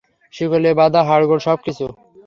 [0.33, 1.85] শিকলে বাঁধা হাড়গোড়, সবকিছু।